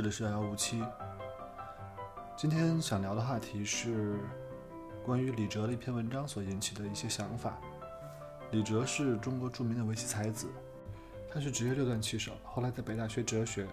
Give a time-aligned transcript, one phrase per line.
[0.00, 0.82] 这里是遥遥无期。
[2.34, 4.18] 今天想聊的话题是
[5.04, 7.60] 关于李哲的一篇文章所引起的一些想法。
[8.50, 10.48] 李哲是中国著名的围棋才子，
[11.30, 13.68] 他是职业六段棋手，后来在北大学哲学。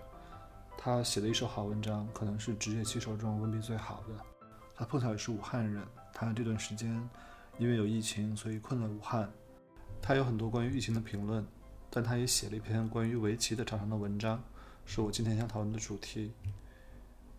[0.78, 4.14] 他写的一手好文章，可能是职业棋手中文笔最好的。
[4.76, 5.82] 他碰巧也是武汉人，
[6.12, 7.10] 他这段时间
[7.58, 9.32] 因为有疫情，所以困在武汉。
[10.02, 11.48] 他有很多关于疫情的评论，
[11.90, 14.44] 但他也写了一篇关于围棋的长长的文章。
[14.88, 16.32] 是我今天想讨论的主题。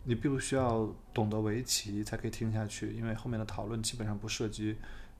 [0.03, 4.77] 你并不需要懂得围棋才可以听下去，因为后面的讨论基本上不涉及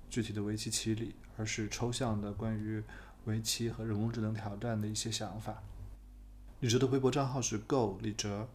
[0.09, 2.81] 具体的围棋棋理，而是抽象的关于
[3.25, 5.61] 围棋和人工智能挑战的一些想法。
[6.61, 8.47] 李哲的微博账号是 Go 李哲，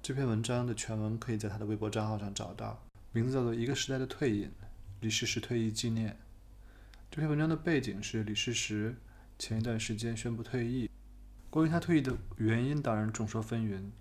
[0.00, 2.80] 这篇文章的全文可以在他的微博账号上找到，
[3.12, 4.46] 名字叫做《一个时代的退隐》，
[5.00, 6.16] 李世石退役纪念。
[7.10, 8.96] 这篇文章的背景是李世石
[9.38, 10.88] 前一段时间宣布退役。
[11.54, 13.92] 关于他退役的原因，当然众说纷纭，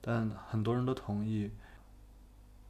[0.00, 1.50] 但很多人都同意，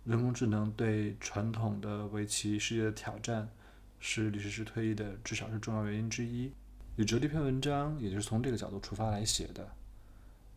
[0.05, 3.51] 人工智能对传统的围棋世界的挑战，
[3.99, 6.51] 是李世石退役的至少是重要原因之一。
[6.97, 9.73] 李哲这篇文章也就是从这个角度出发来写的，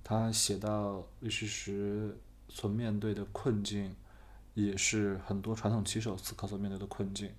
[0.02, 3.94] 他写到李世石所面对的困境，
[4.54, 7.30] 也是很多传统棋手此刻所面对的困境。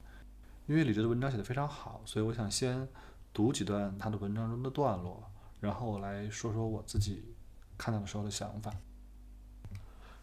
[0.67, 2.87] 因为李哲的文章写得非常好，所以我想先
[3.33, 5.31] 读几段他的文章中的段落。
[5.65, 7.25] 然后我来说说我自己
[7.79, 8.71] 看到的时候的想法。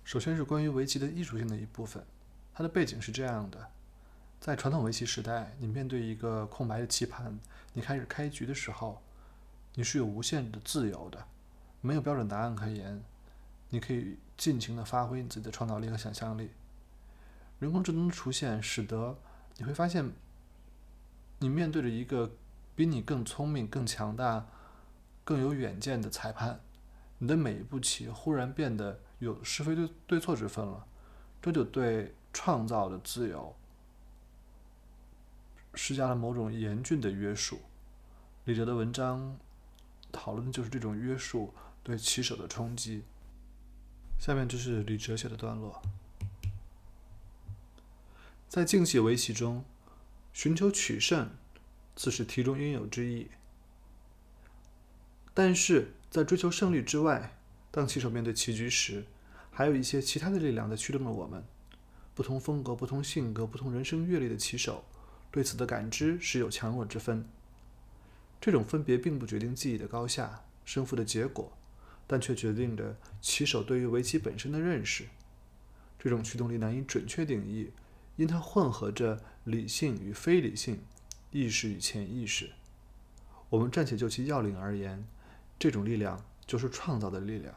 [0.03, 2.06] 首先是关于围棋的艺术性的一部分，
[2.53, 3.72] 它的背景是这样的：
[4.39, 7.39] 在传统围棋时代，你面对一个空白的棋盘，
[7.73, 9.02] 你开始开局的时候，
[9.73, 11.25] 你是有无限的自由的，
[11.81, 13.02] 没有标准答案可言，
[13.69, 16.52] 你可以尽情的发挥你自己的创造力和想象力。
[17.58, 19.17] 人工智能的出现，使得
[19.58, 20.12] 你会发现，
[21.39, 22.31] 你面对着一个
[22.75, 24.45] 比你更聪明、更强大。
[25.23, 26.59] 更有远见的裁判，
[27.19, 30.85] 你的每一步棋忽然变得有是非对对错之分了，
[31.41, 33.56] 这就对创造的自由
[35.75, 37.59] 施加了某种严峻的约束。
[38.45, 39.38] 李哲的文章
[40.12, 41.53] 讨论的就是这种约束
[41.84, 43.03] 对棋手的冲击。
[44.19, 45.81] 下面这是李哲写的段落：
[48.50, 49.63] 在竞技围棋中，
[50.34, 51.29] 寻求取胜，
[51.95, 53.29] 自是题中应有之意。
[55.34, 57.38] 但是在追求胜利之外，
[57.72, 59.06] 当棋手面对棋局时，
[59.50, 61.44] 还有一些其他的力量在驱动着我们。
[62.14, 64.84] 不同风格、不同性格、不同人生阅历的棋手，
[65.31, 67.25] 对此的感知是有强弱之分。
[68.42, 71.58] 这种分别并不决定技艺的高下、胜负的结果，
[72.06, 75.06] 但却决定着棋手对于围棋本身的认识。
[75.98, 77.72] 这种驱动力难以准确定义，
[78.18, 80.81] 因它混合着理性与非理性、
[81.31, 82.50] 意识与潜意识。
[83.50, 85.08] 我们暂且就其要领而言。
[85.61, 87.53] 这种力量就是创造的力量。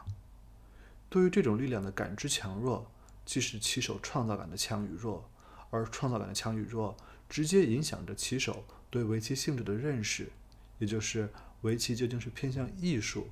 [1.09, 2.87] 对于这种力量的感知强弱，
[3.25, 5.27] 即是棋手创造感的强与弱，
[5.71, 6.95] 而创造感的强与弱
[7.31, 10.31] 直接影响着棋手对围棋性质的认识，
[10.79, 11.31] 也就是
[11.63, 13.31] 围棋究竟是偏向艺术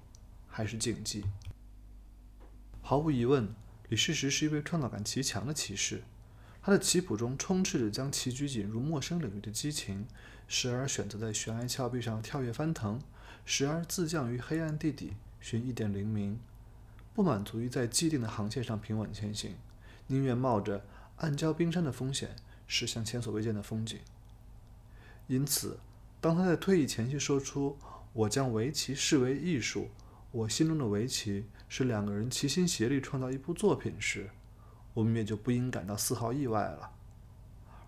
[0.48, 1.22] 还是竞技。
[2.80, 3.54] 毫无疑问，
[3.90, 6.02] 李世石是一位创造感极强的棋士，
[6.62, 10.06] 他的棋谱中充斥着将棋局引入陌生领域的激情，
[10.48, 12.98] 时而选择在悬崖峭壁上跳跃翻腾。
[13.44, 16.38] 时而自降于黑暗地底，寻一点灵明，
[17.12, 19.56] 不满足于在既定的航线上平稳前行，
[20.06, 20.84] 宁愿冒着
[21.16, 22.36] 暗礁冰山的风险
[22.66, 23.98] 驶向前所未见的风景。
[25.26, 25.78] 因此，
[26.20, 27.76] 当他在退役前夕说出
[28.12, 29.88] “我将围棋视为艺术，
[30.30, 34.30] 我心中的围棋是两个人齐心协力创造一部作品”时，
[34.94, 36.92] 我们也就不应感到丝毫意外了。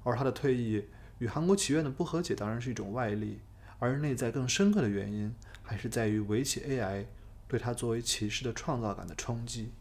[0.02, 0.84] 而他的退役
[1.18, 3.40] 与韩国棋院的不和解当然是一种外力。
[3.84, 7.04] 而内在更深刻的原因，还是在于围棋 AI
[7.46, 9.72] 对他作为骑士的创造感的冲击，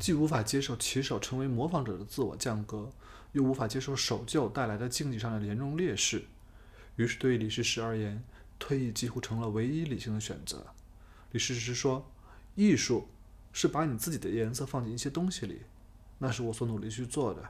[0.00, 2.90] 既无法接受棋手成为模仿者的自我降格，
[3.32, 6.24] 又无法接受守旧带来的竞技上的严重劣势。
[6.96, 8.24] 于是，对于李世石而言，
[8.58, 10.64] 退役几乎成了唯一理性的选择。
[11.32, 12.10] 李世石说
[12.56, 13.08] ：“艺术
[13.52, 15.60] 是把你自己的颜色放进一些东西里，
[16.16, 17.42] 那是我所努力去做的。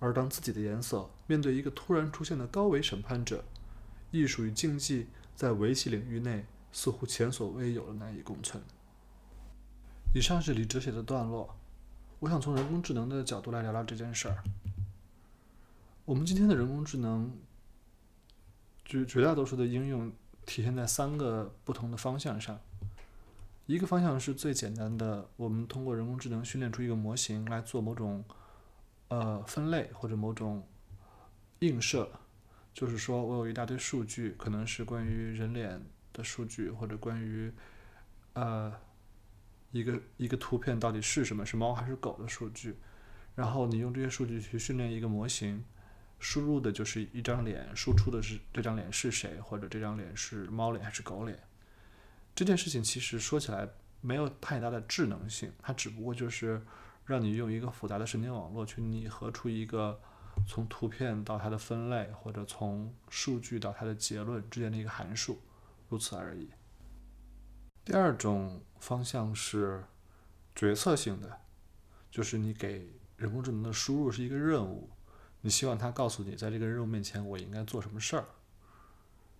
[0.00, 3.44] 而当自己的颜色面对一个突然出现的高维审判者。”
[4.14, 8.62] 艺术与竞技在围棋领域内似乎前所未有的难以共存。
[10.14, 11.56] 以上是李哲写的段落。
[12.20, 14.44] 我想从人工智能的角度来聊聊这件事儿。
[16.04, 17.36] 我们今天的人工智能，
[18.84, 20.12] 绝绝大多数的应用
[20.46, 22.56] 体现在三个不同的方向上。
[23.66, 28.24] 一个方向是最简单的，我们通过人工智能训练出一个模型来做某种
[29.08, 30.64] 呃分类或者某种
[31.58, 32.08] 映射。
[32.74, 35.80] 就是说，我有一大堆数据，可能是关于人脸
[36.12, 37.50] 的数据，或者关于
[38.32, 38.74] 呃
[39.70, 42.76] 一个一个图片到底是什么，是猫还是狗的数据，
[43.36, 45.64] 然后你用这些数据去训练一个模型，
[46.18, 51.38] 输入的就是一张脸，输出的是这张脸是谁，或者这张脸是猫脸还是狗脸。
[52.34, 53.68] 这件事情其实说起来
[54.00, 56.60] 没有太大的智能性，它只不过就是
[57.06, 60.00] 让你用一个复杂的神经网络去拟合出一个
[60.46, 65.40] 从图片到它的分类，或者从数据到它的结论之间的一个函数，
[65.88, 66.50] 如此而已。
[67.84, 69.84] 第二种方向是
[70.54, 71.40] 决策性的，
[72.10, 74.90] 就是你给人工智能的输入是一个任务，
[75.40, 78.24] 你希望它告诉你，在这个任务面前我应该做什么事儿。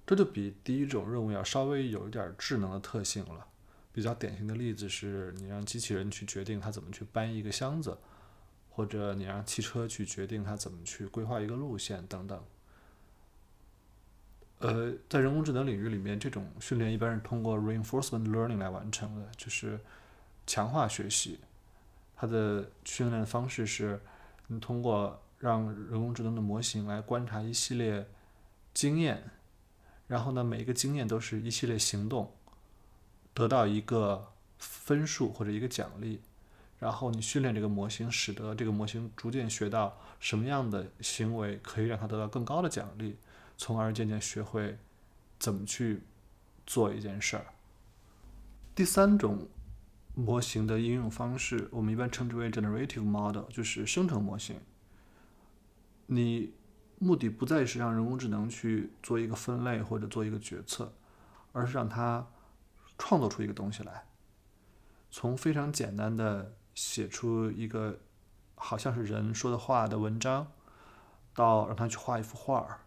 [0.06, 3.46] 这就比第一种任务要稍微有一点智能的特性了。
[3.90, 7.96] 比较典型的例子是你让机器人去决定它怎么去搬一个箱子，
[8.74, 12.42] 或者你让汽车去决定它怎么去规划一个路线等等。
[14.58, 19.78] 呃，在人工智能领域里面，这种训练一般是通过 reinforcement learning 来完成的，就是
[20.46, 21.38] 强化学习。
[22.16, 24.00] 它的训练方式是，
[24.46, 28.08] 你通过让人工智能的模型来观察一系列
[28.72, 29.30] 经验，
[30.06, 32.32] 然后呢，每一个经验都是一系列行动，
[33.34, 36.22] 得到一个分数或者一个奖励，
[36.84, 43.16] 然后你训练这个模型，使得这个模型逐渐学到什么样的行为可以让它得到更高的奖励。
[43.56, 44.76] 从而渐渐学会
[45.38, 46.02] 怎么去
[46.66, 47.46] 做一件事儿。
[48.74, 49.48] 第三种
[50.14, 54.60] 模型的应用方式，我们一般称之为 generative model，就是生成模型。
[56.04, 56.52] 你
[56.98, 60.92] 目的不再是让人工智能去做一个分类或者做一个决策，
[61.52, 62.26] 而是让它
[62.98, 64.04] 创作出一个东西来。
[65.10, 67.98] 从非常简单的写出一个
[68.54, 70.46] 好像是人说的话的文章，
[71.34, 72.80] 到让他去画一幅画儿。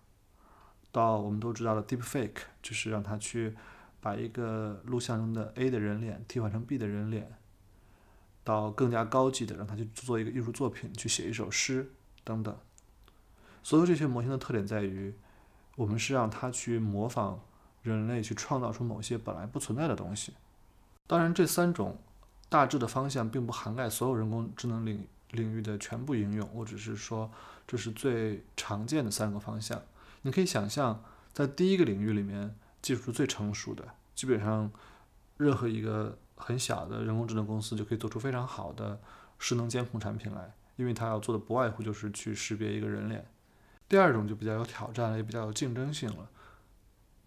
[0.91, 3.55] 到我们都知道的 deepfake，就是让他去
[3.99, 7.37] 把一个录像中的 A 的人脸替换成 B 的人脸，
[8.43, 11.91] 到更加高级的，让他去做一个艺术作品，去写一首诗
[12.23, 12.57] 等等。
[13.61, 15.13] 所有这些模型的特点在于，
[15.75, 17.39] 我们是让它去模仿
[17.83, 20.33] 人类，去创造出某些本来不存在的东西。
[21.05, 21.97] 当然，这三种
[22.49, 27.29] 大致的方向并不涵盖所有人工智能领领域的全部应用，我只是说
[27.67, 29.81] 这是最常见的三个方向。
[30.21, 31.03] 你可以想象，
[31.33, 33.85] 在第一个领域里面，技术是最成熟的，
[34.15, 34.71] 基本上
[35.37, 38.99] 任何一个很小的人工智能公司就可以做出非常好的
[39.37, 43.25] 失能监控产品来，因为它要做的不外乎就是去识别一个人脸。
[43.89, 46.29] 第二种就比较有挑战了，也比较有竞争性了，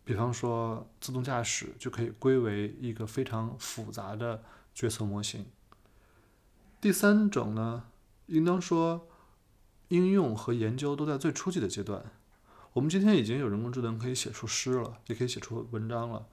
[0.04, 4.42] 比方说自动驾驶就可以归为一个非常复杂的
[4.74, 5.46] 决策模型。
[6.80, 7.84] 第三种呢，
[8.26, 9.08] 应当说
[9.88, 12.04] 应用和研究都在最初级的阶段。
[12.72, 16.26] 我们今天已经有人工智能可以写出诗了，也可以写出文章了，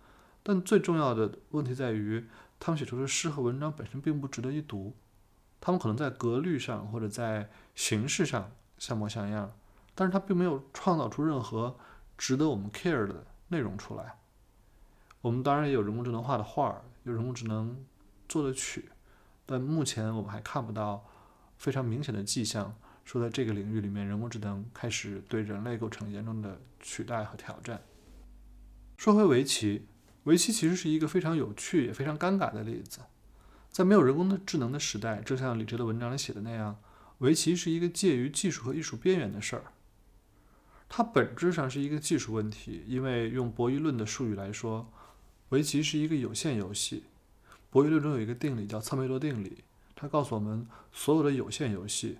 [0.44, 2.28] 但最重要的问题在于，
[2.60, 4.96] 他们写出的诗和文章本身并不值得一读，
[5.60, 9.52] 他们可能在格律上或者在形式上像模像样，
[9.96, 11.76] 但是它并没有创造出任何
[12.18, 14.20] 值得我们 care 的内容出来。
[15.22, 17.84] 我们当然也有人工智能画的画，有人工智能
[18.28, 18.90] 做的曲，
[19.46, 21.06] 但目前我们还看不到
[21.58, 22.76] 非常明显的迹象。
[23.06, 27.82] 说在这个领域里面，人工智能开始对人类构成严重的取代和挑战。
[28.98, 29.88] 说回围棋，
[30.26, 33.00] 围棋其实是一个非常有趣也非常尴尬的例子。
[33.72, 36.80] 在没有人工的智能的时代，正像李哲的文章里写的那样，
[37.20, 39.72] 围棋是一个介于技术和艺术边缘的事儿。
[40.90, 44.92] 它本质上是一个技术问题，因为用博弈论的术语来说，
[45.50, 47.04] 围棋是一个有限游戏。
[47.78, 49.64] 博弈论中有一个定理叫测梅罗定理，
[49.96, 52.18] 它告诉我们所有的有限游戏。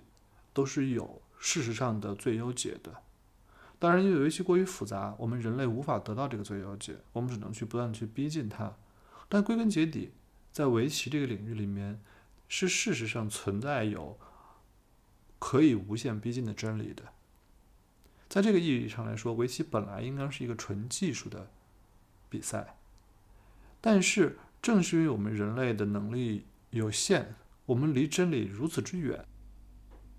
[0.54, 3.02] 都是有事实上的最优解的，
[3.78, 8.74] 当然，因为围棋过于复杂，我们人类无法得到这个最优解，我们只能去不断去逼近它。
[9.28, 10.12] 但归根结底，
[10.52, 12.00] 在围棋这个领域里面，
[12.48, 14.16] 是事实上存在有
[15.40, 17.04] 可以无限逼近的真理的。
[18.28, 21.48] 在这个意义上来说，围棋本来应该是一个纯技术的
[22.28, 22.76] 比赛，
[23.80, 27.34] 但是正是因为我们人类的能力有限，
[27.66, 29.24] 我们离真理如此之远。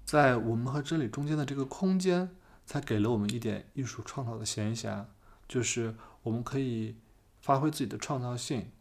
[0.05, 5.05] 在我们和真理中间的这个空间，才给了我们一点艺术创造的闲暇，
[5.47, 6.95] 就是我们可以
[7.41, 8.71] 发挥自己的创造性，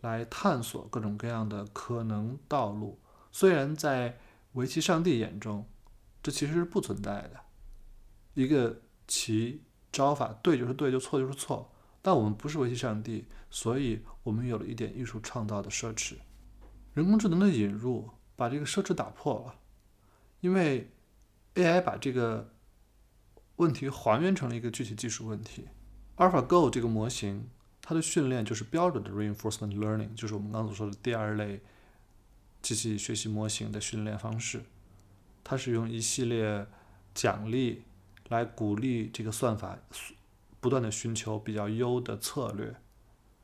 [0.00, 3.00] 来探索各种各样的可能道路。
[3.32, 4.18] 虽然在
[4.52, 5.66] 围棋上帝眼中，
[6.22, 7.40] 这其实是不存在的。
[8.34, 11.72] 一个棋招法对就是对，就错就是错。
[12.02, 16.14] 但我们不是围棋上帝，所以我们有了一点艺术创造的奢侈。
[16.94, 19.54] 人工智能的引入，把这个奢侈打破了。
[20.40, 20.90] 因为
[21.54, 22.54] AI 把这个
[23.56, 25.68] 问题还原成了一个具体技术问题。
[26.16, 27.48] AlphaGo 这个模型，
[27.82, 31.60] 它的训练就是标准的 reinforcement learning，就是我们刚才所说的第二类
[32.62, 34.62] 机器学习模型的训练方式，
[35.44, 36.66] 它是用一系列
[37.14, 37.82] 奖励
[38.28, 39.78] 来鼓励这个算法
[40.60, 42.76] 不断的寻求比较优的策略。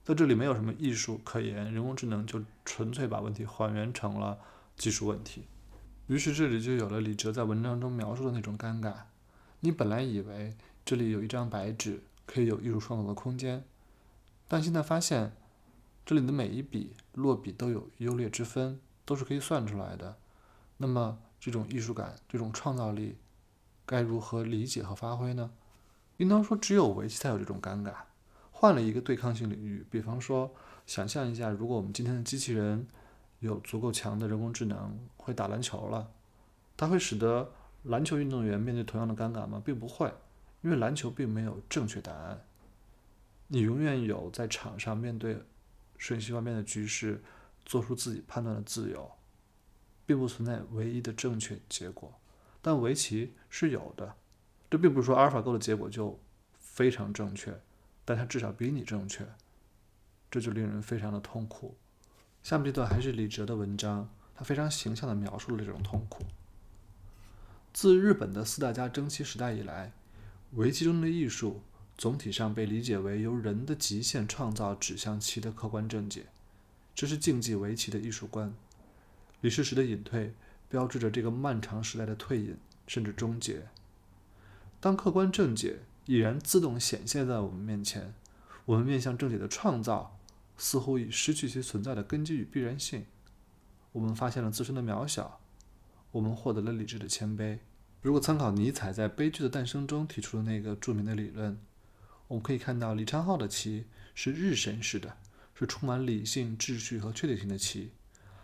[0.05, 4.39] 在这里没有什么艺术可言，人工智能就纯粹把问题还原成了
[4.77, 5.45] 技术问题。
[6.07, 8.95] 于是这里就有了李哲在文章中描述的那种尴尬。
[9.61, 13.65] 你本来以为这里有一张白纸，可以有艺术创造的空间，
[14.47, 15.33] 但现在发现
[16.05, 18.79] 这里的每一笔落笔都有优劣之分。
[19.07, 20.17] 都是可以算出来的，
[20.79, 23.15] 那么这种艺术感、这种创造力，
[23.87, 25.53] 该如何理解和发挥呢？
[26.19, 27.93] 应当说，只有围棋才有这种尴尬。
[28.51, 30.55] 换了一个对抗性领域，比方说，
[30.87, 32.87] 想象一下，如果我们今天的机器人
[33.41, 36.11] 有足够强的人工智能，会打篮球了，
[36.77, 39.63] 它会使得篮球运动员面对同样的尴尬吗？
[39.65, 40.13] 并不会，
[40.63, 42.45] 因为篮球并没有正确答案。
[43.49, 45.39] 你永远有在场上面对
[45.99, 47.23] 瞬息万变的局势。
[47.69, 49.11] 做出自己判断的自由，
[50.07, 52.15] 并不存在唯一的正确结果，
[52.63, 54.15] 但围棋是有的。
[54.71, 56.19] 这并不是说阿尔法狗的结果就
[56.59, 57.61] 非常正确，
[58.05, 59.27] 但它至少比你正确，
[60.31, 61.77] 这就令人非常的痛苦。
[62.43, 66.25] 下面这段还是李哲的文章，他非常形象地描述了这种痛苦。
[67.73, 69.93] 自日本的四大家争奇时代以来，
[70.53, 71.63] 围棋中的艺术
[71.99, 76.27] 总体上被理解为由人的极限创造指向棋的客观正解。
[76.95, 78.55] 这是竞技围棋的艺术观。
[79.41, 80.35] 李世石的隐退，
[80.69, 82.57] 标志着这个漫长时代的退隐
[82.87, 83.67] 甚至终结。
[84.81, 88.15] 当客观正解已然自动显现在我们面前，
[88.65, 90.19] 我们面向正解的创造，
[90.57, 93.07] 似乎已失去其存在的根基与必然性。
[93.93, 95.41] 我们发现了自身的渺小，
[96.13, 97.59] 我们获得了理智的谦卑。
[98.03, 101.59] 如果参考尼采在《悲剧的诞生》中提出的那个著名的理论，
[102.29, 105.17] 我们可以看到李昌镐的棋是日神式的。
[105.59, 107.93] 是充满理性、秩序和确定性的棋，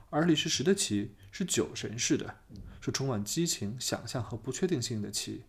[0.09, 2.37] 而李世石的棋是酒神式的，
[2.81, 5.43] 是充满激情、想象和不确定性的棋。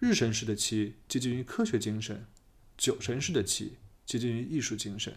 [0.00, 2.26] 日神式的棋接近于科学精神，
[2.78, 3.76] 酒神式的棋
[4.06, 5.14] 接近于艺术精神。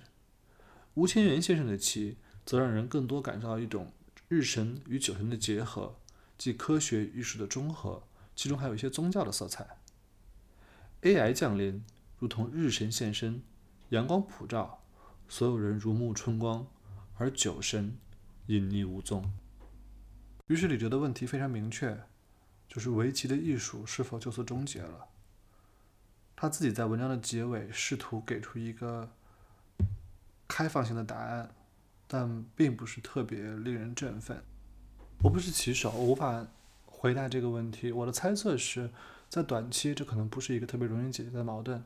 [0.96, 3.94] 吴千源先生的棋则让人更多感受到一种
[4.28, 5.96] 日神与酒神的结合，
[6.38, 8.04] 即科学与艺术的中和，
[8.36, 9.78] 其中还有一些宗教的色彩。
[11.04, 11.86] AI 降临，
[12.20, 13.42] 如同日神现身，
[13.90, 14.84] 阳光普照。
[15.30, 16.68] 所有人如沐春光，
[17.16, 17.98] 而酒神
[18.48, 19.32] 隐匿无踪。
[20.48, 21.98] 于是李哲的问题非常明确，
[22.74, 25.06] 就是围棋的艺术是否就此终结了？
[26.36, 29.08] 他自己在文章的结尾试图给出一个
[30.48, 31.54] 开放性的答案，
[32.08, 34.42] 但并不是特别令人振奋。
[35.22, 36.48] 我不是棋手，我无法
[36.88, 37.92] 回答这个问题。
[37.92, 38.90] 我的猜测是
[39.30, 41.84] 在短期，这可能不是一个特别容易解决的矛盾。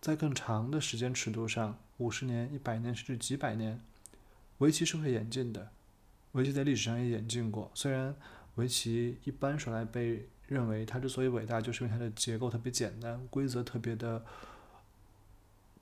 [0.00, 3.78] 在更长的时间尺度上，五十年、一百年甚至几百年，
[4.56, 5.70] 围棋是会演进的。
[6.32, 7.70] 围棋在历史上也演进过。
[7.74, 8.16] 虽然
[8.60, 14.22] 围棋一般说来被认为它之所以伟大，就是因为它的结构特别简单，规则特别的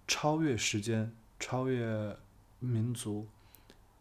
[0.06, 2.16] 超越时间、超越
[2.60, 3.26] 民族。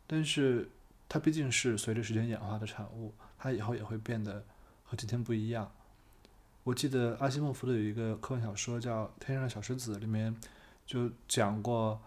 [0.06, 0.70] 但是
[1.10, 4.46] 它毕竟是随着时间演化的产物，它以后也会变得
[4.84, 5.72] 和今天不一样。
[6.64, 10.36] 我记得阿西莫夫的有一个科幻小说叫《天上的小石子》，里面
[10.86, 12.00] 就讲过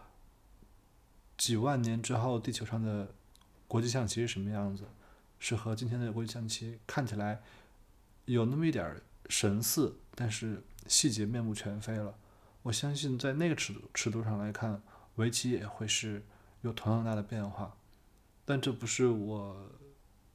[1.37, 3.13] 几万年之后地球上的
[3.67, 4.85] 国际象棋是什么样子，
[5.41, 7.43] 是和今天的国际象棋看起来
[8.27, 12.17] 有那么一点神似，但是细节面目全非了。
[12.63, 14.81] 我相信在那个尺度尺度上来看，
[15.17, 16.23] 围棋也会是
[16.61, 17.77] 有同样大的变化，
[18.45, 19.71] 但这不是我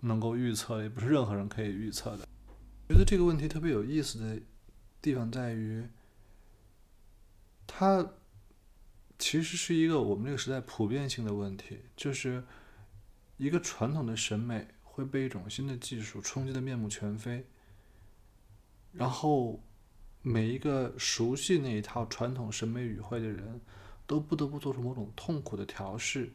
[0.02, 2.28] 能够预测的，也不是任何人可以预测的。
[2.90, 4.42] 觉得这个问题特别有意思的
[5.02, 5.88] 地方在于，
[7.68, 8.14] 它
[9.20, 12.44] 其实是一个我们这个时代普遍性的问题，就是
[13.38, 17.46] 一个传统的审美会被一种新的技术冲击的面目全非，
[18.94, 19.62] 然后
[20.22, 23.60] 每一个熟悉那一套传统审美语汇的人
[24.08, 26.32] 都不得不做出某种痛苦的调试，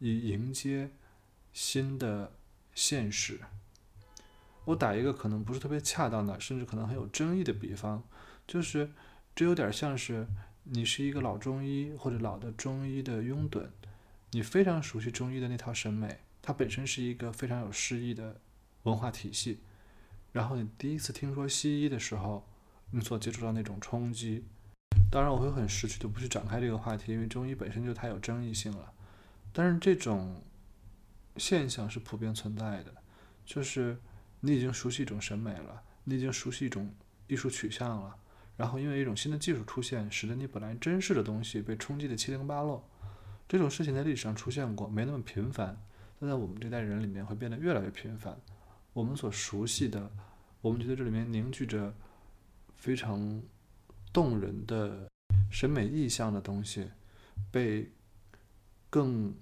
[0.00, 0.90] 以迎接
[1.54, 2.30] 新的
[2.74, 3.40] 现实。
[4.66, 8.02] 我打一个可能不是特别恰当的，甚至可能很有争议的比方，
[8.46, 8.92] 就是
[9.34, 10.28] 这有点像是
[10.64, 13.66] 你是一个老中医或者老的中医的拥趸，
[14.32, 18.40] 你非常熟悉中医的那套审美，它本身是一个非常有诗意的
[18.82, 19.60] 文化体系。
[20.30, 22.46] 然后你第一次听说西医的时候，
[22.90, 24.44] 你所接触到那种冲击，
[25.10, 28.92] 当然我会很识趣的不去展开这个话题，因为中医本身就太有争议性了。
[29.52, 30.42] 但是这种
[31.38, 32.94] 现象是普遍存在的，
[33.46, 33.96] 就是。
[34.46, 36.94] 你已经熟悉一种审美了，你已经熟悉一种
[37.28, 38.14] 艺术取向了，
[38.58, 42.86] 然后因为一种新的技术出现，使得你本来真实的东西被冲击的七零八落。
[43.48, 45.82] 这种事情在历史上出现过，没那么频繁，
[46.26, 48.40] 在我们这代人里面会变得越来越频繁。
[48.92, 50.10] 我们所熟悉的，
[50.60, 51.94] 我们觉得这里面凝聚着
[52.76, 53.42] 非常
[54.12, 55.08] 动人的
[55.50, 56.90] 审美意象的东西，
[57.50, 57.92] 被
[58.88, 59.34] 更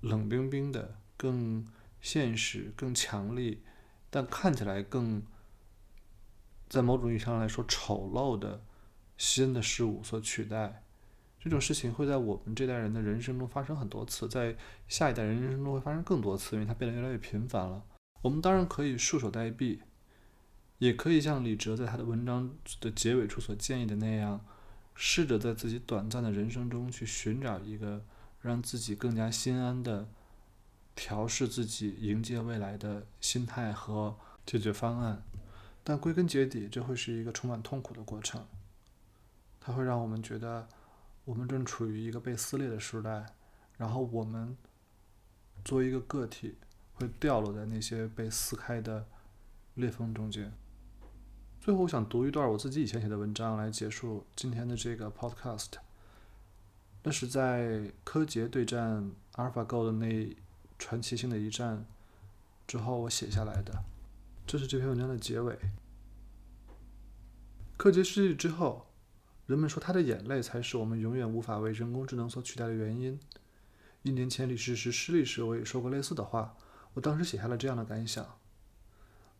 [0.00, 1.66] 冷冰冰的、更
[2.00, 3.62] 现实、更强力，
[4.10, 5.22] 但看起来更
[6.68, 8.64] 在某种意义上来说丑陋的
[9.16, 10.84] 新的事物所取代。
[11.42, 14.54] 这种事情会在我们这代人的人生中发生很多次，在
[14.88, 17.82] 下一代人人生中会发生更多次，因为它变得越来越频繁了。
[18.20, 19.78] 我们当然可以束手待毙，
[20.76, 24.44] 也可以像李哲在他的文章的结尾处所建议的那样，
[24.94, 28.04] 试着在自己短暂的人生中去寻找一个
[28.42, 30.06] 让自己更加心安的
[30.94, 35.22] 调试自己、迎接未来的心态和解决方案。
[35.82, 38.46] 但归根结底，这会是一个充满痛苦的过程。
[39.58, 40.68] 它会让我们觉得。
[41.24, 43.26] 我们正处于一个被撕裂的时代，
[43.76, 44.56] 然后我们
[45.64, 46.56] 作为一个个体，
[46.94, 49.06] 会掉落在那些被撕开的
[49.74, 50.52] 裂缝中间。
[51.60, 55.72] 最后，我想读一段我自己以前写的文章来结束今天的这个 podcast。
[57.02, 60.36] 那是在柯洁对战 AlphaGo 的那
[60.78, 61.86] 传奇性的一战
[62.66, 63.84] 之后，我写下来的。
[64.46, 65.56] 这是这篇文章的结尾。
[67.76, 68.89] 柯洁失利之后。
[69.50, 73.18] 人们说他的眼泪才是我们永远无法为人工智能所取代的原因。
[74.02, 76.56] 一年前李世石失利时，我也说过类似的话。
[76.94, 78.38] 我当时写下了这样的感想：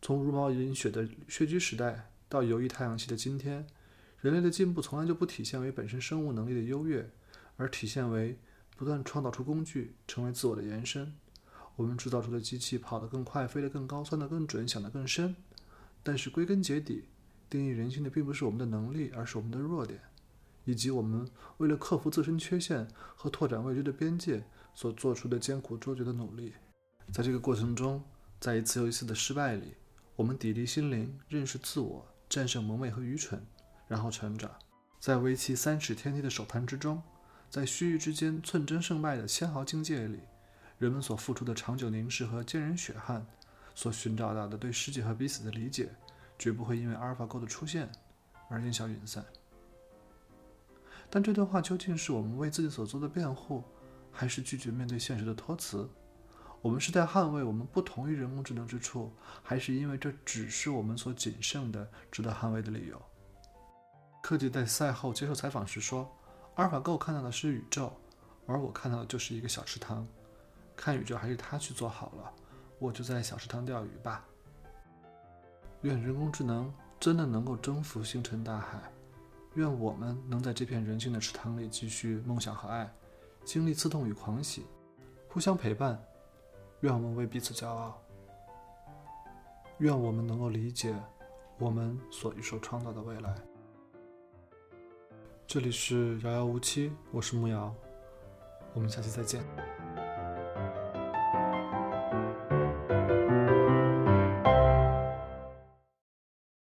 [0.01, 3.65] 从茹毛饮血的穴居时代到游弋太阳系的今天，
[4.19, 7.09] 人类的进步从来就不体现为本身生物能力的优越，
[7.55, 8.37] 而体现为
[8.75, 11.15] 不断创造出工具，成为自我的延伸。
[11.77, 15.37] 我们制造出的机器跑得更快，飞得更高，算得更准，想得更深。
[16.03, 17.05] 但是归根结底，
[17.51, 19.99] 定义人性的并不是我们的能力，而是我们的弱点，
[20.63, 21.27] 以及我们
[21.57, 24.41] 为了克服自身缺陷和拓展未知的边界
[24.73, 26.53] 所做出的艰苦卓绝的努力。
[27.11, 28.01] 在这个过程中，
[28.39, 29.73] 在一次又一次的失败里，
[30.15, 33.45] 我们砥砺心灵，认识自我，战胜蒙昧和愚蠢，
[33.85, 34.49] 然后成长。
[35.01, 37.03] 在为期三尺天地的手盘之中，
[37.49, 40.21] 在须臾之间寸争胜败的纤毫境界里，
[40.77, 43.27] 人们所付出的长久凝视和坚韧血汗，
[43.75, 45.89] 所寻找到的对世界和彼此的理解。
[46.41, 47.87] 绝不会因为阿尔法狗的出现
[48.49, 49.23] 而烟消云散。
[51.07, 53.63] 但这段话究竟是我们为自己所做的辩护，
[54.11, 55.87] 还是拒绝面对现实的托词？
[56.59, 62.99] 我们是在捍卫我们不同于人工智能之处，还是因为这只是我们所仅剩的值得捍卫的理由？
[64.23, 66.11] 科技在赛后接受采访时说
[66.57, 67.93] ：“阿尔法狗看到的是宇宙，
[68.47, 70.07] 而我看到的就是一个小池塘。
[70.75, 72.33] 看宇宙还是他去做好了，
[72.79, 74.25] 我就在小池塘钓鱼吧。”
[75.81, 78.79] 愿人工智能真的能够征服星辰大海，
[79.55, 82.87] 愿我们能在这片人性的池塘里继续梦想和爱，
[83.43, 84.65] 经历刺痛与狂喜，
[85.27, 85.99] 互相陪伴。
[86.81, 87.99] 愿我们为彼此骄傲，
[89.79, 90.95] 愿我们能够理解
[91.57, 93.35] 我们所一手创造的未来。
[95.47, 97.73] 这里是遥遥无期，我是木瑶，
[98.73, 99.43] 我们下期再见。